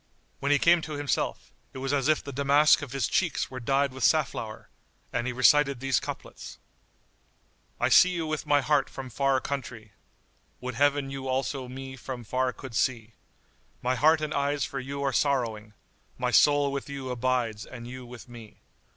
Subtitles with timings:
[0.39, 3.59] When he came to himself, it was as if the damask of his cheeks were
[3.59, 4.65] dyed with safflower,[FN#83]
[5.13, 6.57] and he recited these couplets:—
[7.79, 9.91] I see you with my heart from far countrie
[10.25, 13.13] * Would Heaven you also me from far could see
[13.83, 17.85] My heart and eyes for you are sorrowing; * My soul with you abides and
[17.87, 18.57] you with me.